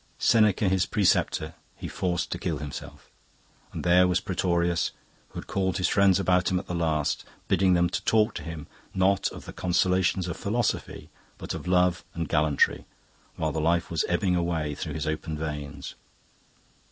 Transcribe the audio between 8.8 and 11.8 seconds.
not of the consolations of philosophy, but of